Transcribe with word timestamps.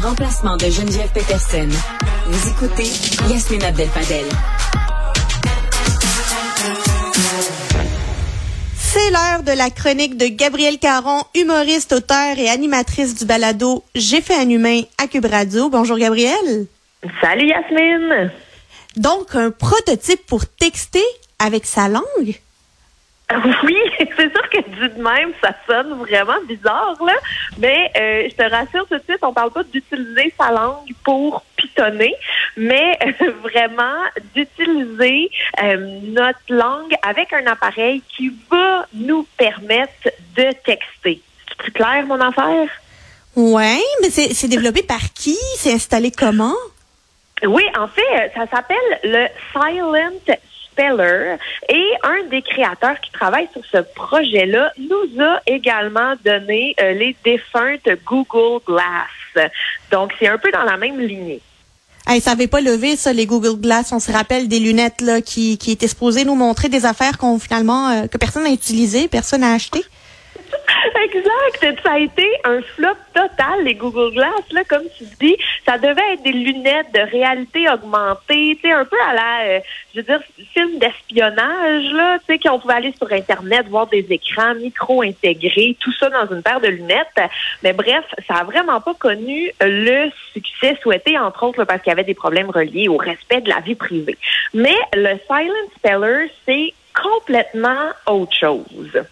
remplacement 0.00 0.56
de 0.56 0.64
Geneviève 0.64 1.10
Peterson. 1.12 1.68
Vous 2.26 2.48
écoutez 2.48 2.88
Yasmine 3.30 3.62
Abdel-Fadel. 3.62 4.24
C'est 8.78 9.10
l'heure 9.10 9.42
de 9.42 9.56
la 9.56 9.70
chronique 9.70 10.16
de 10.16 10.26
Gabrielle 10.26 10.78
Caron, 10.78 11.22
humoriste, 11.34 11.92
auteur 11.92 12.38
et 12.38 12.48
animatrice 12.48 13.14
du 13.14 13.26
balado 13.26 13.84
J'ai 13.94 14.20
fait 14.20 14.36
un 14.36 14.48
humain 14.48 14.82
à 14.98 15.06
Cube 15.06 15.26
Radio. 15.26 15.68
Bonjour 15.68 15.98
Gabrielle. 15.98 16.66
Salut 17.20 17.48
Yasmine. 17.48 18.32
Donc, 18.96 19.34
un 19.34 19.50
prototype 19.50 20.26
pour 20.26 20.46
texter 20.46 21.04
avec 21.38 21.66
sa 21.66 21.88
langue? 21.88 22.40
Oui, 23.64 23.76
c'est 23.98 24.30
sûr 24.30 24.50
que 24.50 24.58
dit 24.58 24.94
de 24.94 25.02
même, 25.02 25.32
ça 25.42 25.54
sonne 25.66 25.94
vraiment 25.98 26.40
bizarre, 26.48 26.96
là. 27.04 27.14
Mais 27.58 27.90
euh, 27.96 28.28
je 28.28 28.34
te 28.34 28.42
rassure 28.42 28.86
tout 28.88 28.96
de 28.96 29.02
suite, 29.08 29.18
on 29.22 29.32
parle 29.32 29.50
pas 29.50 29.62
d'utiliser 29.62 30.32
sa 30.38 30.50
langue 30.50 30.88
pour 31.04 31.42
pitonner, 31.56 32.14
mais 32.56 32.98
euh, 33.04 33.32
vraiment 33.42 34.02
d'utiliser 34.34 35.30
euh, 35.62 36.00
notre 36.04 36.40
langue 36.48 36.94
avec 37.02 37.32
un 37.32 37.46
appareil 37.46 38.02
qui 38.08 38.32
va 38.50 38.86
nous 38.94 39.26
permettre 39.36 40.10
de 40.36 40.52
texter. 40.64 41.22
C'est 41.48 41.56
plus 41.58 41.72
clair, 41.72 42.04
mon 42.06 42.20
affaire? 42.20 42.68
Ouais, 43.36 43.80
mais 44.02 44.10
c'est 44.10 44.48
développé 44.48 44.82
par 44.82 45.12
qui? 45.14 45.36
C'est 45.56 45.72
installé 45.72 46.10
comment? 46.10 46.56
Oui, 47.46 47.62
en 47.78 47.86
fait, 47.88 48.32
ça 48.34 48.46
s'appelle 48.48 48.76
le 49.04 49.26
Silent 49.52 50.36
Et 50.78 51.86
un 52.02 52.28
des 52.30 52.42
créateurs 52.42 53.00
qui 53.00 53.10
travaille 53.12 53.48
sur 53.52 53.62
ce 53.70 53.78
projet-là 53.94 54.72
nous 54.78 55.22
a 55.22 55.40
également 55.46 56.14
donné 56.24 56.74
euh, 56.80 56.92
les 56.92 57.14
défuntes 57.24 57.88
Google 58.06 58.62
Glass. 58.66 59.50
Donc, 59.90 60.12
c'est 60.18 60.28
un 60.28 60.38
peu 60.38 60.50
dans 60.50 60.64
la 60.64 60.76
même 60.76 60.98
lignée. 60.98 61.40
Hey, 62.06 62.20
ça 62.20 62.30
n'avait 62.30 62.46
pas 62.46 62.60
levé, 62.60 62.96
ça, 62.96 63.12
les 63.12 63.26
Google 63.26 63.60
Glass. 63.60 63.92
On 63.92 64.00
se 64.00 64.10
rappelle 64.10 64.48
des 64.48 64.58
lunettes 64.58 65.00
là, 65.00 65.20
qui, 65.20 65.58
étaient 65.68 65.86
supposées 65.86 66.24
nous 66.24 66.34
montrer 66.34 66.68
des 66.68 66.86
affaires 66.86 67.18
qu'on 67.18 67.38
finalement 67.38 67.90
euh, 67.90 68.06
que 68.06 68.16
personne 68.16 68.44
n'a 68.44 68.50
utilisées, 68.50 69.06
personne 69.06 69.42
n'a 69.42 69.52
acheté. 69.52 69.84
Exact. 71.04 71.82
Ça 71.82 71.92
a 71.92 71.98
été 71.98 72.26
un 72.44 72.60
flop 72.62 72.96
total, 73.14 73.64
les 73.64 73.74
Google 73.74 74.12
Glass, 74.12 74.42
là, 74.50 74.62
comme 74.68 74.84
tu 74.98 75.04
dis. 75.20 75.36
Ça 75.64 75.78
devait 75.78 76.12
être 76.12 76.22
des 76.22 76.32
lunettes 76.32 76.92
de 76.92 77.00
réalité 77.00 77.68
augmentée, 77.70 78.58
tu 78.60 78.68
sais, 78.68 78.72
un 78.72 78.84
peu 78.84 78.96
à 79.08 79.14
la, 79.14 79.40
euh, 79.44 79.60
je 79.94 80.00
veux 80.00 80.04
dire, 80.04 80.20
film 80.52 80.78
d'espionnage, 80.78 81.92
là, 81.92 82.18
tu 82.18 82.26
sais, 82.26 82.38
qu'on 82.38 82.58
pouvait 82.58 82.74
aller 82.74 82.94
sur 82.96 83.10
Internet, 83.12 83.66
voir 83.68 83.86
des 83.86 84.06
écrans 84.10 84.54
micro-intégrés, 84.54 85.76
tout 85.80 85.92
ça 85.92 86.10
dans 86.10 86.34
une 86.34 86.42
paire 86.42 86.60
de 86.60 86.68
lunettes. 86.68 87.20
Mais 87.62 87.72
bref, 87.72 88.04
ça 88.28 88.34
a 88.34 88.44
vraiment 88.44 88.80
pas 88.80 88.94
connu 88.94 89.52
le 89.60 90.10
succès 90.32 90.76
souhaité, 90.82 91.18
entre 91.18 91.44
autres, 91.44 91.64
parce 91.64 91.82
qu'il 91.82 91.90
y 91.90 91.92
avait 91.92 92.04
des 92.04 92.14
problèmes 92.14 92.50
reliés 92.50 92.88
au 92.88 92.96
respect 92.96 93.40
de 93.40 93.48
la 93.48 93.60
vie 93.60 93.74
privée. 93.74 94.18
Mais 94.52 94.76
le 94.92 95.18
Silent 95.26 95.70
Speller, 95.76 96.30
c'est 96.46 96.74
complètement 96.94 97.90
autre 98.06 98.36
chose. 98.36 99.04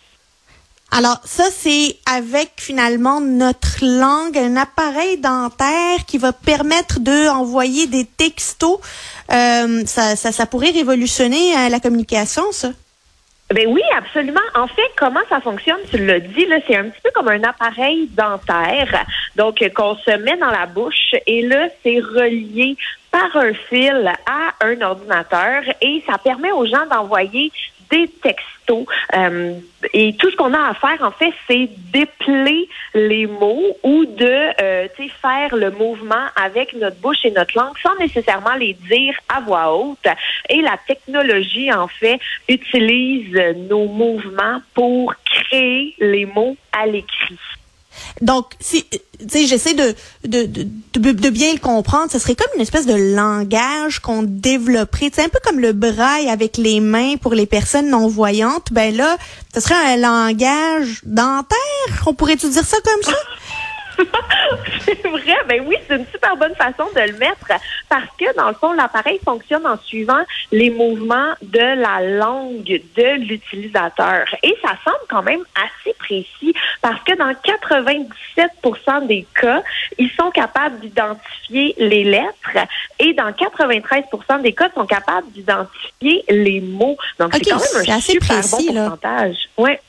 Alors 0.90 1.20
ça, 1.24 1.44
c'est 1.50 1.96
avec 2.10 2.52
finalement 2.56 3.20
notre 3.20 3.84
langue, 3.84 4.38
un 4.38 4.56
appareil 4.56 5.18
dentaire 5.18 6.04
qui 6.06 6.16
va 6.18 6.32
permettre 6.32 7.00
de 7.00 7.28
envoyer 7.28 7.86
des 7.86 8.04
textos. 8.06 8.78
Euh, 9.30 9.84
ça, 9.84 10.16
ça, 10.16 10.46
pourrait 10.46 10.70
révolutionner 10.70 11.54
euh, 11.56 11.68
la 11.68 11.78
communication, 11.80 12.44
ça. 12.52 12.70
Ben 13.54 13.66
oui, 13.66 13.82
absolument. 13.96 14.40
En 14.54 14.66
fait, 14.66 14.90
comment 14.96 15.20
ça 15.28 15.40
fonctionne, 15.40 15.78
tu 15.90 15.96
le 15.98 16.20
dis, 16.20 16.44
là, 16.46 16.56
c'est 16.66 16.76
un 16.76 16.84
petit 16.84 17.00
peu 17.02 17.10
comme 17.14 17.28
un 17.28 17.42
appareil 17.44 18.08
dentaire, 18.08 19.06
donc 19.36 19.62
qu'on 19.74 19.96
se 19.96 20.10
met 20.18 20.36
dans 20.36 20.50
la 20.50 20.66
bouche 20.66 21.14
et 21.26 21.42
là, 21.42 21.68
c'est 21.82 21.98
relié 21.98 22.76
par 23.10 23.34
un 23.36 23.54
fil 23.54 24.12
à 24.26 24.66
un 24.66 24.80
ordinateur 24.82 25.62
et 25.80 26.02
ça 26.06 26.18
permet 26.18 26.52
aux 26.52 26.66
gens 26.66 26.84
d'envoyer 26.90 27.50
des 27.90 28.08
textos. 28.08 28.86
Euh, 29.14 29.54
et 29.92 30.14
tout 30.16 30.30
ce 30.30 30.36
qu'on 30.36 30.52
a 30.54 30.70
à 30.70 30.74
faire, 30.74 31.02
en 31.02 31.10
fait, 31.10 31.32
c'est 31.46 31.68
dépeler 31.92 32.68
les 32.94 33.26
mots 33.26 33.76
ou 33.82 34.04
de 34.04 34.60
euh, 34.60 34.88
faire 35.22 35.54
le 35.54 35.70
mouvement 35.70 36.26
avec 36.36 36.74
notre 36.74 36.96
bouche 36.96 37.24
et 37.24 37.30
notre 37.30 37.56
langue 37.56 37.76
sans 37.82 37.94
nécessairement 37.96 38.54
les 38.54 38.74
dire 38.74 39.14
à 39.28 39.40
voix 39.40 39.74
haute. 39.74 40.06
Et 40.48 40.60
la 40.60 40.76
technologie, 40.86 41.72
en 41.72 41.88
fait, 41.88 42.18
utilise 42.48 43.34
nos 43.68 43.86
mouvements 43.86 44.60
pour 44.74 45.14
créer 45.24 45.94
les 45.98 46.26
mots 46.26 46.56
à 46.72 46.86
l'écrit. 46.86 47.38
Donc, 48.20 48.46
si, 48.60 48.84
sais, 49.28 49.46
j'essaie 49.46 49.74
de 49.74 49.94
de, 50.24 50.44
de, 50.44 51.12
de, 51.12 51.30
bien 51.30 51.52
le 51.52 51.58
comprendre. 51.58 52.10
Ce 52.10 52.18
serait 52.18 52.34
comme 52.34 52.48
une 52.56 52.62
espèce 52.62 52.86
de 52.86 52.94
langage 52.94 54.00
qu'on 54.00 54.22
développerait, 54.22 55.10
c'est 55.12 55.22
un 55.22 55.28
peu 55.28 55.38
comme 55.44 55.60
le 55.60 55.72
braille 55.72 56.28
avec 56.28 56.56
les 56.56 56.80
mains 56.80 57.16
pour 57.16 57.34
les 57.34 57.46
personnes 57.46 57.90
non 57.90 58.08
voyantes. 58.08 58.72
Ben 58.72 58.94
là, 58.96 59.16
ce 59.54 59.60
serait 59.60 59.74
un 59.74 59.96
langage 59.96 61.00
dentaire. 61.04 61.56
On 62.06 62.14
pourrait-tu 62.14 62.48
dire 62.48 62.64
ça 62.64 62.76
comme 62.84 63.02
ça? 63.02 63.18
c'est 64.84 65.06
vrai, 65.06 65.36
ben 65.48 65.64
oui, 65.66 65.76
c'est 65.86 65.96
une 65.96 66.06
super 66.06 66.36
bonne 66.36 66.54
façon 66.54 66.84
de 66.94 67.00
le 67.00 67.18
mettre 67.18 67.46
parce 67.88 68.08
que 68.18 68.34
dans 68.36 68.48
le 68.48 68.54
fond, 68.54 68.72
l'appareil 68.72 69.18
fonctionne 69.24 69.66
en 69.66 69.78
suivant 69.78 70.22
les 70.52 70.70
mouvements 70.70 71.32
de 71.42 71.58
la 71.58 72.00
langue 72.00 72.64
de 72.64 73.18
l'utilisateur. 73.18 74.24
Et 74.42 74.56
ça 74.62 74.74
semble 74.84 75.04
quand 75.08 75.22
même 75.22 75.42
assez 75.56 75.94
précis 75.98 76.54
parce 76.80 77.02
que 77.04 77.16
dans 77.16 77.32
97% 77.32 79.06
des 79.06 79.26
cas, 79.34 79.62
ils 79.98 80.10
sont 80.10 80.30
capables 80.30 80.78
d'identifier 80.80 81.74
les 81.78 82.04
lettres 82.04 82.66
et 82.98 83.14
dans 83.14 83.30
93% 83.30 84.42
des 84.42 84.52
cas, 84.52 84.68
ils 84.68 84.74
sont 84.74 84.86
capables 84.86 85.30
d'identifier 85.32 86.24
les 86.28 86.60
mots. 86.60 86.96
Donc, 87.18 87.34
c'est 87.34 87.50
quand 87.50 87.56
même 87.56 87.96
un 87.96 88.00
super 88.00 88.40
bon 88.42 88.64
pourcentage. 88.64 89.36
Ouais. 89.56 89.80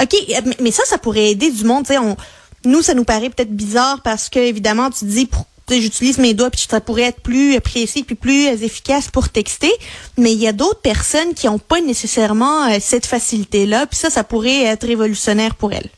OK, 0.00 0.14
mais 0.60 0.70
ça, 0.70 0.84
ça 0.84 0.96
pourrait 0.96 1.30
aider 1.30 1.50
du 1.50 1.64
monde. 1.64 1.84
Tu 1.84 1.92
sais, 1.92 1.98
on, 1.98 2.16
nous, 2.64 2.82
ça 2.82 2.94
nous 2.94 3.04
paraît 3.04 3.30
peut-être 3.30 3.54
bizarre 3.54 4.00
parce 4.02 4.28
que, 4.28 4.38
évidemment, 4.38 4.90
tu 4.90 5.04
dis, 5.04 5.28
j'utilise 5.70 6.18
mes 6.18 6.34
doigts, 6.34 6.50
puis 6.50 6.66
ça 6.68 6.80
pourrait 6.80 7.02
être 7.02 7.20
plus 7.20 7.60
précis, 7.60 8.02
puis 8.02 8.14
plus 8.14 8.46
efficace 8.62 9.10
pour 9.10 9.28
texter. 9.28 9.72
Mais 10.18 10.32
il 10.32 10.38
y 10.38 10.48
a 10.48 10.52
d'autres 10.52 10.80
personnes 10.80 11.34
qui 11.34 11.46
n'ont 11.46 11.58
pas 11.58 11.80
nécessairement 11.80 12.66
euh, 12.66 12.76
cette 12.80 13.06
facilité-là, 13.06 13.86
puis 13.86 13.98
ça, 13.98 14.10
ça 14.10 14.24
pourrait 14.24 14.64
être 14.64 14.86
révolutionnaire 14.86 15.54
pour 15.54 15.72
elles. 15.72 15.90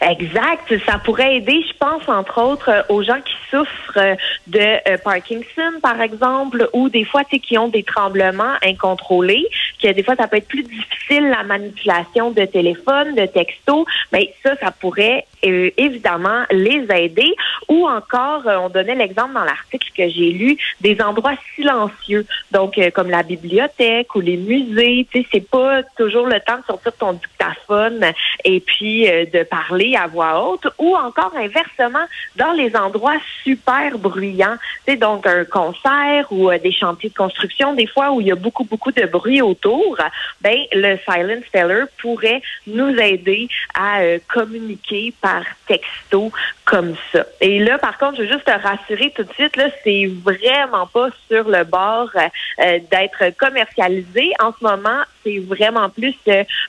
Exact. 0.00 0.74
Ça 0.84 0.98
pourrait 0.98 1.36
aider, 1.36 1.64
je 1.66 1.76
pense, 1.78 2.06
entre 2.08 2.40
autres, 2.42 2.70
euh, 2.70 2.82
aux 2.88 3.02
gens 3.02 3.20
qui 3.20 3.34
souffrent 3.50 3.98
euh, 3.98 4.14
de 4.46 4.58
euh, 4.60 4.98
Parkinson, 5.02 5.80
par 5.82 6.00
exemple, 6.00 6.68
ou 6.72 6.88
des 6.88 7.04
fois, 7.04 7.24
tu 7.24 7.36
sais, 7.36 7.38
qui 7.38 7.56
ont 7.56 7.68
des 7.68 7.82
tremblements 7.82 8.54
incontrôlés, 8.62 9.46
que 9.82 9.88
des 9.92 10.02
fois, 10.02 10.14
ça 10.16 10.28
peut 10.28 10.36
être 10.36 10.48
plus 10.48 10.64
difficile 10.64 11.28
la 11.30 11.44
manipulation 11.44 12.30
de 12.30 12.44
téléphone, 12.44 13.14
de 13.14 13.26
texto. 13.26 13.86
Mais 14.12 14.34
ça, 14.42 14.56
ça 14.60 14.70
pourrait 14.70 15.24
évidemment 15.42 16.44
les 16.50 16.86
aider. 16.92 17.34
Ou 17.68 17.86
encore, 17.86 18.42
on 18.46 18.68
donnait 18.68 18.94
l'exemple 18.94 19.34
dans 19.34 19.44
l'article 19.44 19.88
que 19.96 20.08
j'ai 20.08 20.30
lu 20.32 20.56
des 20.80 21.00
endroits 21.00 21.36
silencieux, 21.54 22.26
donc 22.52 22.78
comme 22.94 23.10
la 23.10 23.22
bibliothèque 23.22 24.14
ou 24.14 24.20
les 24.20 24.36
musées. 24.36 25.06
Tu 25.10 25.22
sais, 25.22 25.28
c'est 25.32 25.48
pas 25.48 25.82
toujours 25.96 26.26
le 26.26 26.40
temps 26.40 26.58
de 26.58 26.64
sortir 26.64 26.92
ton 26.98 27.12
dictaphone 27.14 28.04
et 28.44 28.60
puis 28.60 29.06
de 29.06 29.42
parler 29.44 29.96
à 29.96 30.06
voix 30.06 30.42
haute 30.42 30.66
ou 30.78 30.94
encore 30.96 31.32
inversement 31.36 32.06
dans 32.36 32.52
les 32.52 32.74
endroits 32.76 33.18
super 33.42 33.98
bruyants, 33.98 34.56
c'est 34.86 34.96
donc 34.96 35.26
un 35.26 35.44
concert 35.44 36.26
ou 36.30 36.50
euh, 36.50 36.58
des 36.58 36.72
chantiers 36.72 37.10
de 37.10 37.14
construction 37.14 37.74
des 37.74 37.86
fois 37.86 38.12
où 38.12 38.20
il 38.20 38.28
y 38.28 38.32
a 38.32 38.36
beaucoup 38.36 38.64
beaucoup 38.64 38.92
de 38.92 39.04
bruit 39.06 39.42
autour, 39.42 39.96
ben 40.40 40.58
le 40.72 40.96
silent 40.98 41.40
speller 41.46 41.84
pourrait 42.00 42.42
nous 42.66 42.94
aider 42.98 43.48
à 43.74 44.00
euh, 44.00 44.18
communiquer 44.32 45.12
par 45.26 45.42
texto 45.66 46.30
comme 46.64 46.94
ça. 47.10 47.26
Et 47.40 47.58
là 47.58 47.78
par 47.78 47.98
contre, 47.98 48.18
je 48.18 48.22
veux 48.22 48.28
juste 48.28 48.44
te 48.44 48.50
rassurer 48.70 49.12
tout 49.16 49.24
de 49.24 49.32
suite 49.32 49.56
là, 49.56 49.66
c'est 49.82 50.06
vraiment 50.22 50.86
pas 50.86 51.08
sur 51.28 51.48
le 51.48 51.64
bord 51.64 52.10
euh, 52.14 52.78
d'être 52.92 53.36
commercialisé 53.36 54.30
en 54.38 54.52
ce 54.52 54.62
moment, 54.62 55.02
c'est 55.24 55.38
vraiment 55.38 55.88
plus 55.90 56.14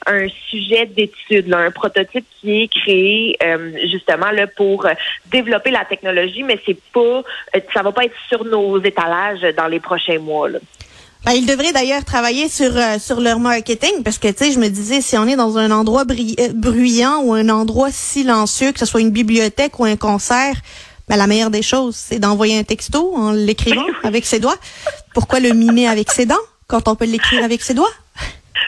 un 0.08 0.28
sujet 0.50 0.88
d'étude, 0.88 1.54
un 1.54 1.70
prototype 1.72 2.26
qui 2.42 2.64
est 2.64 2.68
créé 2.68 3.38
euh, 3.44 3.74
justement 3.92 4.32
là 4.32 4.48
pour 4.48 4.86
euh, 4.86 4.94
développer 5.28 5.70
la 5.70 5.86
technologie, 5.86 6.44
mais 6.44 6.60
c'est 6.66 6.82
pas, 6.92 7.00
euh, 7.56 7.60
ça 7.74 7.84
va 7.84 7.92
pas 7.92 8.06
être 8.06 8.18
sur 8.28 8.44
nos 8.44 8.82
étalages 8.82 9.42
dans 9.56 9.68
les 9.68 9.80
prochains 9.80 10.20
mois. 10.20 10.50
Là. 10.50 10.60
Ben, 11.28 11.34
ils 11.34 11.46
devraient 11.46 11.74
d'ailleurs 11.74 12.06
travailler 12.06 12.48
sur 12.48 12.72
sur 13.00 13.20
leur 13.20 13.40
marketing 13.40 14.02
parce 14.02 14.18
que 14.18 14.30
tu 14.30 14.46
sais 14.46 14.52
je 14.54 14.60
me 14.60 14.70
disais 14.70 15.02
si 15.02 15.18
on 15.18 15.28
est 15.28 15.36
dans 15.36 15.58
un 15.58 15.72
endroit 15.72 16.06
bruyant 16.06 17.20
ou 17.22 17.34
un 17.34 17.50
endroit 17.50 17.92
silencieux 17.92 18.72
que 18.72 18.80
ce 18.80 18.86
soit 18.86 19.02
une 19.02 19.12
bibliothèque 19.12 19.78
ou 19.78 19.84
un 19.84 19.98
concert 19.98 20.56
ben, 21.10 21.18
la 21.18 21.28
meilleure 21.28 21.50
des 21.50 21.62
choses 21.62 21.98
c'est 21.98 22.20
d'envoyer 22.20 22.58
un 22.58 22.64
texto 22.64 23.14
en 23.14 23.32
l'écrivant 23.32 23.84
avec 24.04 24.26
ses 24.26 24.40
doigts. 24.40 24.56
Pourquoi 25.14 25.42
le 25.42 25.50
mimer 25.50 25.90
avec 25.90 26.12
ses 26.12 26.26
dents 26.26 26.46
quand 26.68 26.88
on 26.88 26.96
peut 26.96 27.04
l'écrire 27.04 27.44
avec 27.44 27.62
ses 27.62 27.74
doigts? 27.74 27.92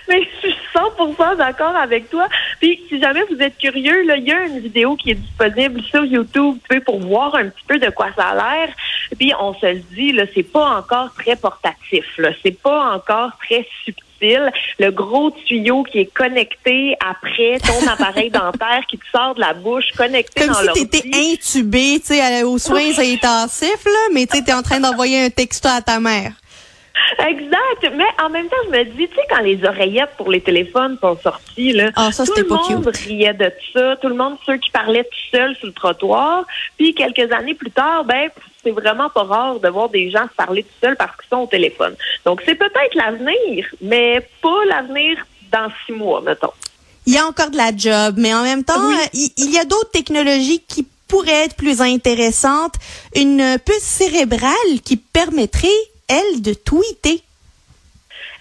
Mais 0.10 0.22
je 0.44 0.50
suis 0.50 0.58
100% 0.74 1.38
d'accord 1.38 1.76
avec 1.76 2.10
toi. 2.10 2.28
Puis, 2.60 2.80
si 2.90 3.00
jamais 3.00 3.22
vous 3.30 3.40
êtes 3.42 3.58
curieux, 3.58 4.04
là, 4.06 4.18
il 4.18 4.24
y 4.24 4.32
a 4.32 4.46
une 4.46 4.60
vidéo 4.60 4.96
qui 4.96 5.12
est 5.12 5.16
disponible 5.16 5.82
sur 5.84 6.04
YouTube 6.04 6.58
pour 6.86 7.00
voir 7.00 7.36
un 7.36 7.50
petit 7.50 7.64
peu 7.68 7.78
de 7.80 7.90
quoi 7.90 8.08
ça 8.16 8.30
a 8.30 8.36
l'air. 8.36 8.74
Puis, 9.18 9.34
on 9.40 9.54
se 9.54 9.66
le 9.66 9.80
dit, 9.96 10.12
là, 10.12 10.26
c'est 10.34 10.44
pas 10.44 10.78
encore 10.78 11.14
très 11.14 11.36
portatif. 11.36 12.06
Là, 12.18 12.32
c'est 12.44 12.60
pas 12.62 12.94
encore 12.94 13.32
très 13.44 13.68
subtil. 13.84 14.52
Le 14.80 14.92
gros 14.92 15.32
tuyau 15.32 15.84
qui 15.84 16.00
est 16.00 16.14
connecté 16.14 16.96
après 17.00 17.58
ton 17.60 17.88
appareil 17.92 18.30
dentaire 18.30 18.82
qui 18.90 18.98
te 18.98 19.06
sort 19.12 19.36
de 19.36 19.40
la 19.40 19.54
bouche, 19.54 19.86
connecté 19.96 20.46
Comme 20.46 20.66
dans 20.66 20.74
si 20.74 20.88
t'étais 20.88 21.34
intubé, 21.34 22.00
tu 22.00 22.16
sais, 22.16 22.44
aux 22.44 22.58
soins 22.58 23.00
intensifs, 23.00 23.86
là, 23.86 24.10
mais 24.14 24.26
tu 24.26 24.38
es 24.38 24.54
en 24.54 24.62
train 24.62 24.80
d'envoyer 24.80 25.24
un 25.24 25.30
texto 25.30 25.70
à 25.70 25.82
ta 25.82 26.00
mère. 26.00 26.34
Exact. 27.20 27.96
Mais 27.96 28.08
en 28.24 28.30
même 28.30 28.48
temps, 28.48 28.58
je 28.66 28.78
me 28.78 28.84
dis, 28.84 29.08
tu 29.08 29.16
sais, 29.16 29.22
quand 29.30 29.42
les 29.42 29.64
oreillettes 29.64 30.12
pour 30.18 30.30
les 30.30 30.42
téléphones 30.42 30.98
sont 31.00 31.18
sorties, 31.18 31.74
là, 31.74 31.92
ah, 31.96 32.12
ça, 32.12 32.26
tout 32.26 32.34
le 32.36 32.48
monde 32.48 32.88
riait 32.88 33.34
de 33.34 33.52
ça. 33.74 33.96
Tout 33.98 34.10
le 34.10 34.16
monde, 34.16 34.38
ceux 34.46 34.58
qui 34.58 34.70
parlaient 34.72 35.04
tout 35.04 35.38
seuls 35.38 35.56
sur 35.56 35.68
le 35.68 35.74
trottoir. 35.74 36.46
Puis 36.78 36.94
quelques 36.94 37.32
années 37.32 37.56
plus 37.56 37.72
tard, 37.72 38.06
ben, 38.06 38.30
c'est 38.64 38.72
vraiment 38.72 39.10
pas 39.10 39.24
rare 39.24 39.60
de 39.60 39.70
voir 39.70 39.90
des 39.90 40.10
gens 40.10 40.24
se 40.24 40.36
parler 40.36 40.64
tout 40.64 40.76
seuls 40.82 40.96
parce 40.96 41.16
qu'ils 41.18 41.30
sont 41.30 41.44
au 41.44 41.48
téléphone. 41.48 41.96
Donc, 42.26 42.42
c'est 42.46 42.56
peut-être 42.56 42.96
l'avenir, 42.96 43.66
mais 43.82 44.28
pas 44.42 44.66
l'avenir 44.68 45.18
dans 45.52 45.72
six 45.86 45.94
mois, 45.94 46.22
mettons. 46.22 46.52
Il 47.06 47.14
y 47.14 47.18
a 47.18 47.26
encore 47.26 47.50
de 47.50 47.58
la 47.58 47.76
job, 47.76 48.16
mais 48.18 48.34
en 48.34 48.44
même 48.44 48.64
temps, 48.64 48.76
il, 49.14 49.30
il 49.38 49.52
y 49.52 49.58
a 49.58 49.66
d'autres 49.66 49.92
technologies 49.92 50.62
qui 50.68 50.86
pourraient 51.08 51.46
être 51.46 51.56
plus 51.56 51.82
intéressantes. 51.82 52.76
Une 53.16 53.58
puce 53.66 53.84
cérébrale 53.84 54.82
qui 54.86 54.96
permettrait 54.96 55.68
elle, 56.10 56.42
de 56.42 56.54
tweeter. 56.54 57.24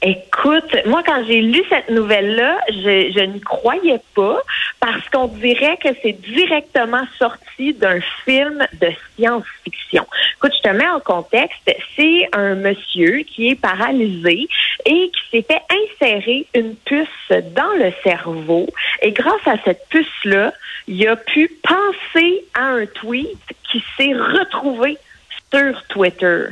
Écoute, 0.00 0.76
moi, 0.87 1.03
quand 1.05 1.25
j'ai 1.26 1.41
lu 1.41 1.61
cette 1.69 1.91
nouvelle-là, 1.91 2.61
je, 2.69 3.25
n'y 3.25 3.41
croyais 3.41 4.00
pas 4.15 4.41
parce 4.79 5.09
qu'on 5.09 5.26
dirait 5.26 5.76
que 5.79 5.88
c'est 6.03 6.12
directement 6.12 7.03
sorti 7.19 7.75
d'un 7.75 8.00
film 8.25 8.65
de 8.81 8.91
science-fiction. 9.17 10.06
Écoute, 10.37 10.53
je 10.56 10.70
te 10.70 10.75
mets 10.75 10.88
en 10.88 11.00
contexte. 11.00 11.69
C'est 11.97 12.29
un 12.32 12.55
monsieur 12.55 13.25
qui 13.25 13.49
est 13.49 13.61
paralysé 13.61 14.47
et 14.87 15.11
qui 15.11 15.31
s'est 15.32 15.43
fait 15.43 15.62
insérer 15.69 16.47
une 16.55 16.76
puce 16.76 17.09
dans 17.56 17.73
le 17.76 17.93
cerveau. 18.05 18.69
Et 19.03 19.11
grâce 19.11 19.47
à 19.47 19.56
cette 19.64 19.88
puce-là, 19.88 20.53
il 20.87 21.09
a 21.09 21.17
pu 21.17 21.50
penser 21.64 22.44
à 22.55 22.62
un 22.62 22.87
tweet 22.87 23.37
qui 23.69 23.82
s'est 23.97 24.14
retrouvé 24.14 24.97
sur 25.53 25.82
Twitter. 25.88 26.47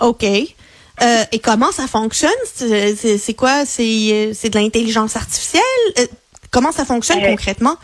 OK. 0.00 0.24
Euh, 0.24 1.24
et 1.30 1.38
comment 1.38 1.70
ça 1.72 1.86
fonctionne? 1.86 2.30
C'est 2.44 3.34
quoi? 3.34 3.64
C'est 3.64 3.82
de 3.84 4.58
l'intelligence 4.58 5.16
artificielle? 5.16 5.62
Euh, 5.98 6.06
comment 6.50 6.72
ça 6.72 6.84
fonctionne 6.84 7.22
euh, 7.22 7.28
concrètement? 7.28 7.76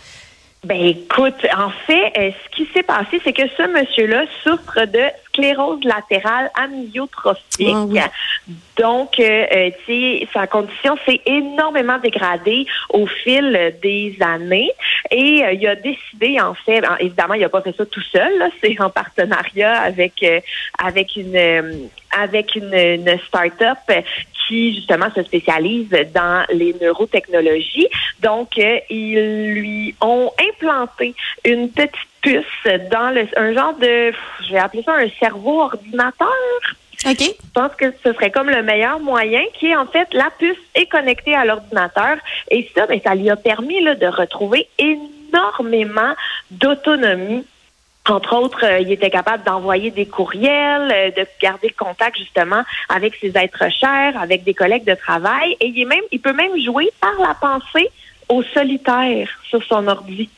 Ben 0.64 0.80
écoute, 0.80 1.46
en 1.56 1.70
fait, 1.86 2.12
ce 2.16 2.56
qui 2.56 2.68
s'est 2.72 2.82
passé, 2.82 3.20
c'est 3.22 3.32
que 3.32 3.42
ce 3.56 3.68
monsieur-là 3.68 4.24
souffre 4.42 4.86
de 4.86 5.04
sclérose 5.34 5.82
latérale 5.84 6.50
amyotrophique. 6.54 7.98
Ah 7.98 8.08
Donc, 8.80 9.18
euh, 9.18 9.70
tu 9.86 9.92
sais, 9.92 10.28
sa 10.32 10.46
condition 10.46 10.96
s'est 11.04 11.20
énormément 11.26 11.98
dégradée 11.98 12.66
au 12.90 13.06
fil 13.06 13.74
des 13.82 14.16
années. 14.20 14.70
Et 15.10 15.42
il 15.52 15.66
a 15.66 15.74
décidé, 15.74 16.40
en 16.40 16.54
fait, 16.54 16.82
évidemment, 17.00 17.34
il 17.34 17.44
a 17.44 17.48
pas 17.48 17.62
fait 17.62 17.76
ça 17.76 17.84
tout 17.84 18.02
seul, 18.12 18.32
c'est 18.62 18.80
en 18.80 18.90
partenariat 18.90 19.80
avec 19.80 20.24
avec 20.78 21.16
une 21.16 21.90
avec 22.16 22.54
une, 22.54 22.72
une 22.72 23.18
start-up 23.26 23.78
qui 24.46 24.74
justement 24.74 25.06
se 25.14 25.22
spécialise 25.22 25.88
dans 26.14 26.44
les 26.52 26.74
neurotechnologies. 26.80 27.88
Donc, 28.20 28.58
euh, 28.58 28.78
ils 28.90 29.52
lui 29.54 29.94
ont 30.00 30.30
implanté 30.52 31.14
une 31.44 31.70
petite 31.70 31.92
puce 32.22 32.44
dans 32.90 33.14
le, 33.14 33.26
un 33.36 33.52
genre 33.52 33.74
de, 33.74 34.12
je 34.46 34.52
vais 34.52 34.58
appeler 34.58 34.82
ça 34.82 34.94
un 34.94 35.08
cerveau 35.20 35.62
ordinateur. 35.62 36.28
OK. 37.06 37.20
Je 37.20 37.50
pense 37.52 37.74
que 37.76 37.92
ce 38.02 38.12
serait 38.14 38.30
comme 38.30 38.48
le 38.48 38.62
meilleur 38.62 38.98
moyen, 38.98 39.42
qui 39.58 39.66
est 39.66 39.76
en 39.76 39.86
fait 39.86 40.08
la 40.12 40.30
puce 40.38 40.56
est 40.74 40.86
connectée 40.86 41.34
à 41.34 41.44
l'ordinateur 41.44 42.16
et 42.50 42.70
ça, 42.74 42.86
ben, 42.86 42.98
ça 43.04 43.14
lui 43.14 43.28
a 43.28 43.36
permis 43.36 43.82
là, 43.82 43.94
de 43.94 44.06
retrouver 44.06 44.68
énormément 44.78 46.14
d'autonomie 46.50 47.44
entre 48.08 48.36
autres, 48.36 48.64
euh, 48.64 48.80
il 48.80 48.92
était 48.92 49.10
capable 49.10 49.44
d'envoyer 49.44 49.90
des 49.90 50.06
courriels, 50.06 50.92
euh, 50.92 51.10
de 51.10 51.26
garder 51.40 51.70
contact 51.70 52.18
justement 52.18 52.62
avec 52.88 53.14
ses 53.20 53.32
êtres 53.34 53.70
chers, 53.70 54.20
avec 54.20 54.44
des 54.44 54.52
collègues 54.52 54.84
de 54.84 54.94
travail, 54.94 55.56
et 55.60 55.68
il 55.68 55.80
est 55.80 55.86
même, 55.86 56.02
il 56.12 56.20
peut 56.20 56.34
même 56.34 56.52
jouer 56.62 56.90
par 57.00 57.14
la 57.18 57.34
pensée 57.34 57.88
au 58.28 58.42
solitaire 58.42 59.28
sur 59.48 59.62
son 59.64 59.86
ordi. 59.88 60.28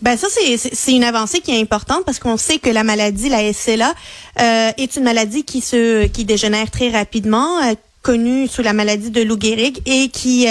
Ben 0.00 0.16
ça 0.16 0.28
c'est 0.30 0.92
une 0.92 1.04
avancée 1.04 1.40
qui 1.40 1.54
est 1.54 1.60
importante 1.60 2.04
parce 2.06 2.18
qu'on 2.18 2.38
sait 2.38 2.58
que 2.58 2.70
la 2.70 2.82
maladie 2.82 3.28
la 3.28 3.52
SLA 3.52 3.92
euh, 4.40 4.70
est 4.78 4.96
une 4.96 5.04
maladie 5.04 5.44
qui 5.44 5.60
se 5.60 6.06
qui 6.06 6.24
dégénère 6.24 6.70
très 6.70 6.88
rapidement 6.88 7.60
connue 8.00 8.48
sous 8.48 8.62
la 8.62 8.72
maladie 8.72 9.10
de 9.10 9.20
Lou 9.20 9.38
Gehrig 9.38 9.82
et 9.84 10.08
qui 10.08 10.48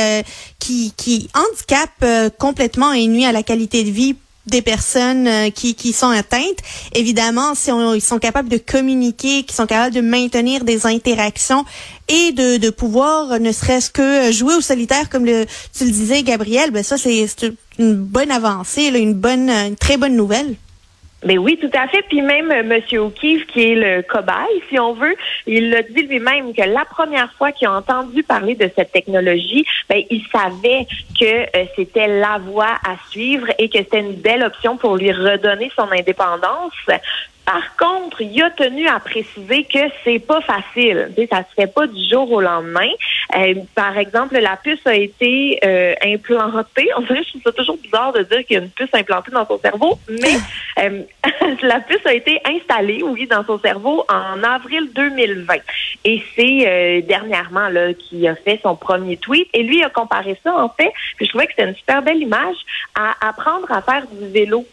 qui 0.59 0.93
qui 0.95 1.27
handicape 1.33 2.05
complètement 2.37 2.93
et 2.93 3.07
nuit 3.07 3.25
à 3.25 3.31
la 3.31 3.41
qualité 3.41 3.83
de 3.83 3.89
vie 3.89 4.15
des 4.47 4.61
personnes 4.61 5.27
euh, 5.27 5.49
qui, 5.49 5.75
qui 5.75 5.93
sont 5.93 6.09
atteintes. 6.09 6.59
Évidemment, 6.93 7.53
si 7.55 7.71
on, 7.71 7.93
ils 7.93 8.01
sont 8.01 8.19
capables 8.19 8.49
de 8.49 8.57
communiquer, 8.57 9.43
qui 9.43 9.53
sont 9.53 9.67
capables 9.67 9.93
de 9.93 10.01
maintenir 10.01 10.63
des 10.63 10.85
interactions 10.85 11.65
et 12.07 12.31
de, 12.31 12.57
de 12.57 12.69
pouvoir, 12.69 13.39
ne 13.39 13.51
serait-ce 13.51 13.89
que 13.89 14.31
jouer 14.31 14.55
au 14.55 14.61
solitaire, 14.61 15.09
comme 15.09 15.25
le, 15.25 15.45
tu 15.77 15.85
le 15.85 15.91
disais, 15.91 16.23
Gabriel, 16.23 16.71
ben 16.71 16.83
ça, 16.83 16.97
c'est 16.97 17.27
une 17.79 17.95
bonne 17.95 18.31
avancée, 18.31 18.91
là, 18.91 18.97
une 18.97 19.13
bonne, 19.13 19.49
une 19.49 19.75
très 19.75 19.97
bonne 19.97 20.15
nouvelle. 20.15 20.55
Mais 21.23 21.37
oui, 21.37 21.57
tout 21.61 21.69
à 21.73 21.87
fait. 21.87 22.01
Puis 22.03 22.21
même 22.21 22.51
euh, 22.51 22.61
M. 22.61 22.99
O'Keefe, 22.99 23.45
qui 23.47 23.71
est 23.71 23.75
le 23.75 24.01
cobaye, 24.01 24.63
si 24.69 24.79
on 24.79 24.93
veut, 24.93 25.15
il 25.45 25.73
a 25.75 25.83
dit 25.83 26.03
lui-même 26.03 26.53
que 26.53 26.63
la 26.63 26.85
première 26.85 27.31
fois 27.33 27.51
qu'il 27.51 27.67
a 27.67 27.73
entendu 27.73 28.23
parler 28.23 28.55
de 28.55 28.69
cette 28.75 28.91
technologie, 28.91 29.65
ben, 29.87 30.01
il 30.09 30.23
savait 30.31 30.87
que 31.19 31.57
euh, 31.57 31.65
c'était 31.75 32.07
la 32.07 32.39
voie 32.39 32.75
à 32.83 32.95
suivre 33.11 33.47
et 33.59 33.69
que 33.69 33.77
c'était 33.77 33.99
une 33.99 34.15
belle 34.15 34.43
option 34.43 34.77
pour 34.77 34.97
lui 34.97 35.11
redonner 35.11 35.71
son 35.75 35.91
indépendance. 35.91 36.73
Par 37.45 37.75
contre, 37.75 38.21
il 38.21 38.41
a 38.43 38.49
tenu 38.51 38.87
à 38.87 38.99
préciser 38.99 39.63
que 39.63 39.79
c'est 40.03 40.19
pas 40.19 40.41
facile. 40.41 41.09
ça 41.29 41.39
se 41.39 41.53
fait 41.55 41.71
pas 41.73 41.87
du 41.87 42.09
jour 42.09 42.31
au 42.31 42.41
lendemain. 42.41 42.89
Euh, 43.35 43.55
par 43.75 43.97
exemple, 43.97 44.37
la 44.37 44.57
puce 44.57 44.85
a 44.85 44.95
été 44.95 45.59
euh, 45.63 45.93
implantée. 46.03 46.89
On 46.97 47.01
dirait, 47.01 47.23
je 47.23 47.29
trouve 47.29 47.41
ça 47.43 47.51
toujours 47.51 47.77
bizarre 47.77 48.13
de 48.13 48.23
dire 48.23 48.45
qu'il 48.45 48.57
y 48.57 48.59
a 48.59 48.63
une 48.63 48.69
puce 48.69 48.93
implantée 48.93 49.31
dans 49.31 49.45
son 49.47 49.59
cerveau, 49.59 49.97
mais 50.07 50.35
euh, 50.83 51.01
la 51.63 51.79
puce 51.79 52.05
a 52.05 52.13
été 52.13 52.39
installée, 52.45 53.01
oui, 53.03 53.27
dans 53.27 53.43
son 53.45 53.59
cerveau 53.59 54.05
en 54.07 54.43
avril 54.43 54.89
2020. 54.93 55.55
Et 56.05 56.23
c'est 56.35 57.01
dernièrement 57.07 57.69
là 57.69 57.93
qu'il 57.93 58.27
a 58.27 58.35
fait 58.35 58.59
son 58.63 58.75
premier 58.75 59.17
tweet. 59.17 59.47
Et 59.53 59.63
lui 59.63 59.83
a 59.83 59.89
comparé 59.89 60.37
ça, 60.43 60.55
en 60.55 60.69
fait, 60.69 60.91
puis 61.17 61.25
je 61.25 61.29
trouvais 61.29 61.47
que 61.47 61.53
c'était 61.55 61.69
une 61.69 61.75
super 61.75 62.01
belle 62.01 62.21
image, 62.21 62.57
à 62.95 63.15
apprendre 63.27 63.71
à 63.71 63.81
faire 63.81 64.05
du 64.07 64.27
vélo. 64.27 64.65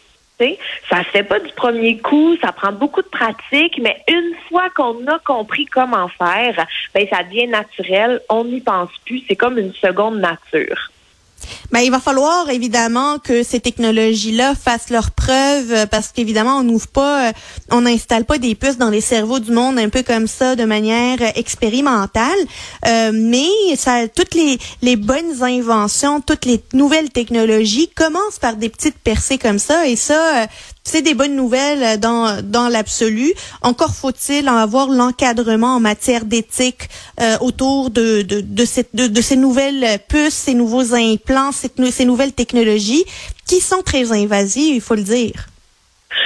Ça 0.89 1.03
se 1.03 1.09
fait 1.09 1.23
pas 1.23 1.39
du 1.39 1.51
premier 1.53 1.97
coup, 1.97 2.37
ça 2.41 2.51
prend 2.51 2.71
beaucoup 2.71 3.01
de 3.01 3.07
pratique, 3.07 3.79
mais 3.81 4.01
une 4.07 4.33
fois 4.47 4.69
qu'on 4.69 5.05
a 5.07 5.19
compris 5.19 5.65
comment 5.65 6.07
faire, 6.07 6.65
ben 6.93 7.07
ça 7.09 7.23
devient 7.23 7.47
naturel, 7.47 8.21
on 8.29 8.45
n'y 8.45 8.61
pense 8.61 8.89
plus, 9.05 9.23
c'est 9.27 9.35
comme 9.35 9.57
une 9.57 9.73
seconde 9.73 10.19
nature. 10.19 10.91
Ben, 11.71 11.79
il 11.79 11.91
va 11.91 11.99
falloir 11.99 12.49
évidemment 12.49 13.19
que 13.19 13.43
ces 13.43 13.59
technologies-là 13.59 14.55
fassent 14.55 14.89
leurs 14.89 15.11
preuves 15.11 15.71
euh, 15.71 15.85
parce 15.85 16.09
qu'évidemment 16.09 16.57
on 16.57 16.63
n'ouvre 16.63 16.87
pas, 16.87 17.29
euh, 17.29 17.31
on 17.71 17.81
n'installe 17.81 18.25
pas 18.25 18.37
des 18.37 18.55
puces 18.55 18.77
dans 18.77 18.89
les 18.89 19.01
cerveaux 19.01 19.39
du 19.39 19.51
monde 19.51 19.77
un 19.77 19.89
peu 19.89 20.03
comme 20.03 20.27
ça 20.27 20.55
de 20.55 20.65
manière 20.65 21.17
expérimentale. 21.37 22.37
Euh, 22.87 23.11
mais 23.13 23.49
ça, 23.75 24.07
toutes 24.07 24.33
les, 24.35 24.57
les 24.81 24.95
bonnes 24.95 25.43
inventions, 25.43 26.21
toutes 26.21 26.45
les 26.45 26.61
nouvelles 26.73 27.09
technologies 27.09 27.89
commencent 27.89 28.39
par 28.39 28.55
des 28.55 28.69
petites 28.69 28.97
percées 28.97 29.37
comme 29.37 29.59
ça 29.59 29.87
et 29.87 29.95
ça, 29.95 30.47
c'est 30.83 31.01
des 31.01 31.13
bonnes 31.13 31.35
nouvelles 31.35 31.83
euh, 31.83 31.97
dans, 31.97 32.41
dans 32.43 32.67
l'absolu. 32.67 33.33
Encore 33.61 33.93
faut-il 33.95 34.49
en 34.49 34.55
avoir 34.55 34.89
l'encadrement 34.89 35.75
en 35.75 35.79
matière 35.79 36.25
d'éthique 36.25 36.89
euh, 37.19 37.37
autour 37.41 37.89
de, 37.89 38.21
de, 38.21 38.41
de, 38.41 39.21
ces 39.21 39.35
nouvelles 39.35 39.99
puces, 40.07 40.33
ces 40.33 40.53
nouveaux 40.53 40.93
implants, 40.95 41.51
ces 41.51 42.05
nouvelles 42.05 42.33
technologies 42.33 43.05
qui 43.45 43.61
sont 43.61 43.81
très 43.83 44.11
invasives, 44.11 44.75
il 44.75 44.81
faut 44.81 44.95
le 44.95 45.03
dire. 45.03 45.47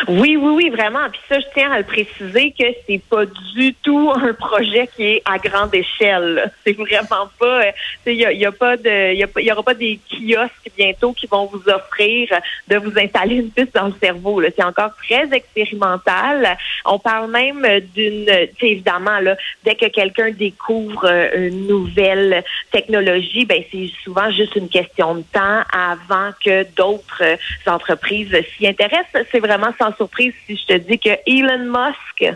Oui, 0.08 0.38
oui, 0.38 0.54
oui, 0.56 0.70
vraiment. 0.70 1.10
Puis 1.12 1.22
ça, 1.30 1.40
je 1.40 1.46
tiens 1.54 1.72
à 1.72 1.80
le 1.80 1.84
préciser 1.84 2.52
que 2.52 2.66
c'est 2.88 3.02
pas 3.10 3.26
du 3.26 3.74
tout 3.76 4.12
un 4.16 4.34
projet 4.34 4.88
qui 4.96 5.04
est 5.06 5.22
à 5.26 5.38
grande 5.38 5.74
échelle. 5.74 6.52
C'est 6.66 6.74
vraiment 6.74 7.30
pas. 7.40 7.66
Il 8.06 8.14
y, 8.14 8.18
y 8.18 8.46
a 8.46 8.52
pas 8.52 8.78
de, 8.78 9.14
il 9.14 9.46
y, 9.46 9.52
aura 9.52 9.64
pas 9.64 9.74
des 9.74 10.00
kiosques 10.10 10.72
bientôt 10.78 11.14
qui 11.14 11.28
vont 11.28 11.46
vous 11.46 11.70
offrir 11.70 12.30
de 12.68 12.78
vous 12.78 12.98
installer 12.98 13.36
une 13.36 13.52
puce 13.52 13.72
dans 13.74 13.88
le 13.88 13.94
cerveau. 14.02 14.42
C'est 14.56 14.64
encore 14.64 14.96
très 14.98 15.28
expérimental. 15.32 16.58
On 16.86 17.00
parle 17.00 17.32
même 17.32 17.66
d'une, 17.96 18.30
évidemment 18.62 19.20
là, 19.20 19.36
dès 19.64 19.76
que 19.76 19.88
quelqu'un 19.88 20.32
découvre 20.32 21.06
euh, 21.06 21.50
une 21.50 21.68
nouvelle 21.68 22.44
technologie, 22.72 23.46
ben 23.46 23.64
c'est 23.72 23.90
souvent 24.04 24.32
juste 24.32 24.56
une 24.56 24.70
question 24.70 25.16
de 25.16 25.24
temps 25.32 25.62
avant 25.72 26.32
que 26.44 26.64
d'autres 26.76 27.24
entreprises 27.66 28.36
s'y 28.58 28.68
intéressent. 28.68 29.26
C'est 29.32 29.40
vraiment 29.40 29.72
sans 29.84 29.96
surprise 29.96 30.34
si 30.48 30.56
je 30.56 30.66
te 30.66 30.78
dis 30.78 31.00
que 31.00 31.10
Elon 31.28 31.66
Musk 31.66 32.36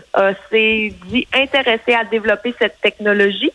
s'est 0.50 0.92
dit 1.06 1.26
intéressé 1.32 1.94
à 1.94 2.04
développer 2.04 2.54
cette 2.58 2.80
technologie. 2.80 3.52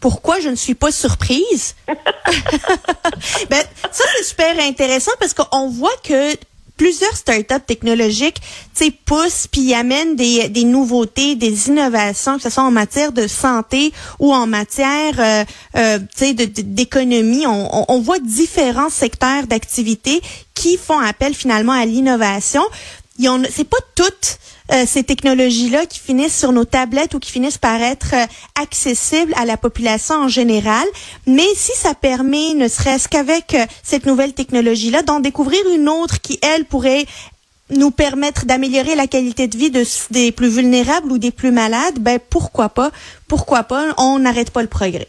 Pourquoi 0.00 0.40
je 0.40 0.48
ne 0.48 0.54
suis 0.54 0.74
pas 0.74 0.90
surprise? 0.90 1.74
ben, 1.88 3.62
ça, 3.90 4.04
c'est 4.16 4.24
super 4.24 4.58
intéressant 4.60 5.12
parce 5.18 5.34
qu'on 5.34 5.68
voit 5.68 5.96
que 6.02 6.36
plusieurs 6.80 7.14
startups 7.14 7.66
technologiques, 7.66 8.40
tu 8.74 8.86
sais, 8.86 8.90
poussent 8.90 9.46
puis 9.46 9.74
amènent 9.74 10.16
des, 10.16 10.48
des 10.48 10.64
nouveautés, 10.64 11.34
des 11.34 11.68
innovations, 11.68 12.38
que 12.38 12.42
ce 12.42 12.48
soit 12.48 12.62
en 12.62 12.70
matière 12.70 13.12
de 13.12 13.26
santé 13.26 13.92
ou 14.18 14.32
en 14.32 14.46
matière, 14.46 15.12
euh, 15.18 15.44
euh, 15.76 15.98
d'économie. 16.64 17.46
On, 17.46 17.84
on, 17.92 18.00
voit 18.00 18.18
différents 18.18 18.88
secteurs 18.88 19.46
d'activité 19.46 20.22
qui 20.54 20.78
font 20.78 20.98
appel 20.98 21.34
finalement 21.34 21.72
à 21.72 21.84
l'innovation. 21.84 22.62
C'est 23.50 23.68
pas 23.68 23.76
toutes 23.94 24.38
euh, 24.72 24.84
ces 24.86 25.02
technologies-là 25.02 25.84
qui 25.86 25.98
finissent 25.98 26.38
sur 26.38 26.52
nos 26.52 26.64
tablettes 26.64 27.14
ou 27.14 27.18
qui 27.18 27.30
finissent 27.30 27.58
par 27.58 27.82
être 27.82 28.14
euh, 28.14 28.26
accessibles 28.62 29.34
à 29.36 29.44
la 29.44 29.56
population 29.56 30.14
en 30.14 30.28
général. 30.28 30.86
Mais 31.26 31.46
si 31.54 31.72
ça 31.76 31.94
permet, 31.94 32.54
ne 32.54 32.68
serait-ce 32.68 33.08
qu'avec 33.08 33.54
euh, 33.54 33.66
cette 33.82 34.06
nouvelle 34.06 34.32
technologie-là, 34.32 35.02
d'en 35.02 35.20
découvrir 35.20 35.60
une 35.74 35.88
autre 35.88 36.20
qui, 36.20 36.38
elle, 36.40 36.64
pourrait 36.64 37.04
nous 37.70 37.90
permettre 37.90 38.46
d'améliorer 38.46 38.94
la 38.94 39.06
qualité 39.06 39.48
de 39.48 39.58
vie 39.58 39.70
de, 39.70 39.84
des 40.10 40.32
plus 40.32 40.48
vulnérables 40.48 41.12
ou 41.12 41.18
des 41.18 41.30
plus 41.30 41.52
malades, 41.52 41.98
ben 41.98 42.18
pourquoi 42.30 42.68
pas? 42.68 42.90
Pourquoi 43.28 43.64
pas? 43.64 43.94
On 43.98 44.18
n'arrête 44.18 44.50
pas 44.50 44.62
le 44.62 44.68
progrès. 44.68 45.08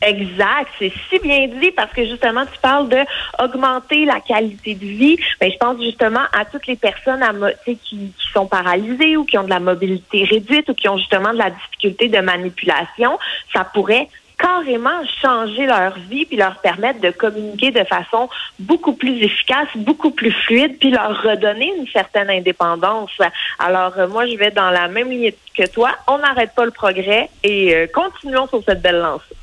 Exact, 0.00 0.68
c'est 0.78 0.92
si 1.08 1.18
bien 1.18 1.48
dit 1.48 1.72
parce 1.72 1.92
que 1.92 2.04
justement 2.04 2.44
tu 2.46 2.56
parles 2.60 2.88
de 2.88 3.00
augmenter 3.42 4.04
la 4.04 4.20
qualité 4.20 4.74
de 4.74 4.86
vie. 4.86 5.18
Ben, 5.40 5.50
je 5.50 5.56
pense 5.56 5.82
justement 5.82 6.22
à 6.32 6.44
toutes 6.44 6.68
les 6.68 6.76
personnes 6.76 7.22
à, 7.22 7.32
qui, 7.64 7.76
qui 7.76 8.12
sont 8.32 8.46
paralysées 8.46 9.16
ou 9.16 9.24
qui 9.24 9.36
ont 9.38 9.42
de 9.42 9.50
la 9.50 9.58
mobilité 9.58 10.22
réduite 10.24 10.68
ou 10.68 10.74
qui 10.74 10.88
ont 10.88 10.98
justement 10.98 11.32
de 11.32 11.38
la 11.38 11.50
difficulté 11.50 12.08
de 12.08 12.20
manipulation. 12.20 13.18
Ça 13.52 13.64
pourrait 13.64 14.08
carrément 14.38 15.04
changer 15.20 15.66
leur 15.66 15.98
vie 15.98 16.24
puis 16.24 16.36
leur 16.36 16.60
permettre 16.60 17.00
de 17.00 17.10
communiquer 17.10 17.72
de 17.72 17.82
façon 17.82 18.28
beaucoup 18.60 18.92
plus 18.92 19.20
efficace, 19.20 19.66
beaucoup 19.74 20.12
plus 20.12 20.30
fluide 20.30 20.78
puis 20.78 20.90
leur 20.90 21.20
redonner 21.22 21.72
une 21.76 21.88
certaine 21.88 22.30
indépendance. 22.30 23.10
Alors 23.58 23.98
euh, 23.98 24.06
moi 24.06 24.26
je 24.26 24.36
vais 24.36 24.52
dans 24.52 24.70
la 24.70 24.86
même 24.86 25.10
ligne 25.10 25.32
que 25.56 25.68
toi, 25.68 25.90
on 26.06 26.18
n'arrête 26.18 26.54
pas 26.54 26.64
le 26.64 26.70
progrès 26.70 27.28
et 27.42 27.74
euh, 27.74 27.86
continuons 27.92 28.46
sur 28.46 28.62
cette 28.64 28.80
belle 28.80 29.00
lancée. 29.00 29.34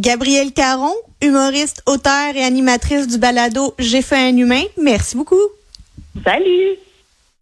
Gabrielle 0.00 0.52
Caron, 0.52 0.92
humoriste, 1.22 1.82
auteur 1.86 2.34
et 2.34 2.42
animatrice 2.42 3.06
du 3.06 3.18
balado 3.18 3.74
J'ai 3.78 4.02
fait 4.02 4.16
un 4.16 4.36
humain. 4.36 4.62
Merci 4.76 5.16
beaucoup. 5.16 5.36
Salut. 6.24 6.76